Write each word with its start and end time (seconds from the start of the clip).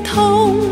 痛。 0.00 0.67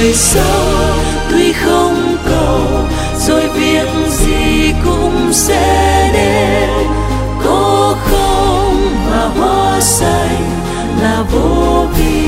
Đời 0.00 0.14
sâu 0.14 0.94
tuy 1.30 1.52
không 1.52 2.16
cầu 2.24 2.60
rồi 3.26 3.48
việc 3.48 3.88
gì 4.10 4.72
cũng 4.84 5.32
sẽ 5.32 6.10
đến. 6.14 6.86
Có 7.44 7.96
không 8.04 8.94
và 9.10 9.30
hoa 9.36 9.80
xanh 9.80 10.50
là 11.02 11.24
vô 11.32 11.86
vi. 11.98 12.19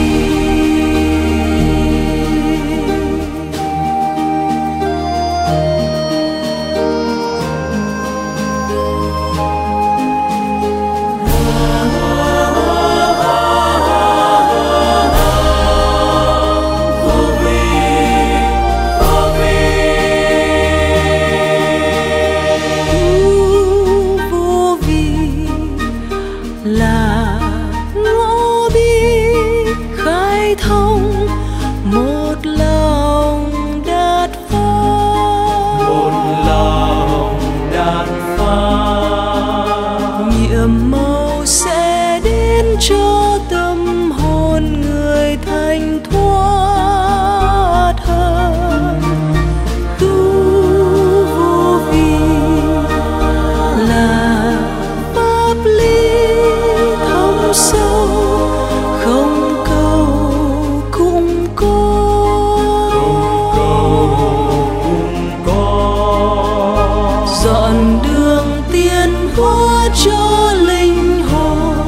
Khai 30.54 30.68
thông 30.68 31.26
một 31.84 32.34
lòng 32.42 33.52
đạt 33.86 34.30
phá. 34.48 34.72
Một 35.88 36.12
lòng 36.46 37.40
đàn 37.72 38.36
phá. 38.38 38.72
Nhiệm 40.30 40.90
màu 40.90 41.42
sẽ 41.44 42.20
đến 42.24 42.66
cho 42.80 43.38
tâm 43.50 44.10
hồn 44.10 44.82
người 44.82 45.38
thanh 45.46 46.00
thoát 46.04 46.21
cho 69.94 70.52
linh 70.66 71.22
hồn, 71.22 71.86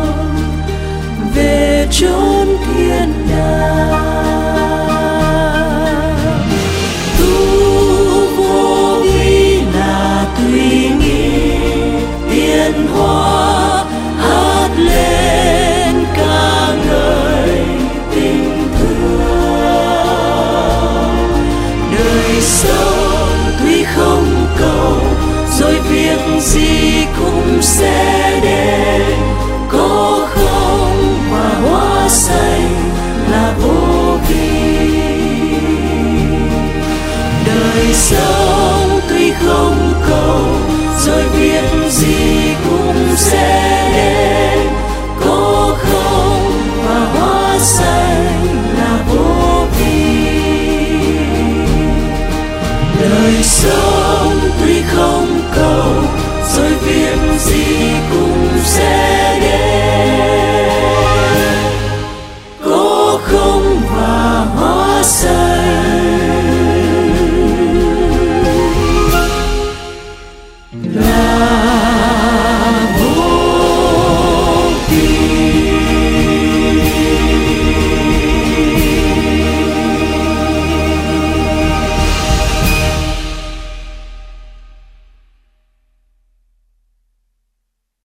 về 1.34 1.88
chốn 1.91 2.48
thiên 2.66 3.12
đàng. 3.31 4.04
Tu 7.19 7.34
vô 8.37 9.00
vi 9.03 9.60
là 9.75 10.26
tùy 10.37 10.91
nghi 11.00 11.50
tiên 12.31 12.87
hoa 12.94 13.84
hát 14.19 14.71
lên 14.78 16.04
ca 16.16 16.75
ngợi 16.86 17.66
tình 18.15 18.69
thương. 18.78 19.04
Đời 21.98 22.41
sống 22.41 23.38
tuy 23.60 23.84
không 23.84 24.47
cầu 24.59 25.03
rồi 25.64 25.80
việc 25.80 26.41
gì 26.41 27.06
cũng 27.19 27.62
sẽ 27.62 28.41
đến. 28.42 29.34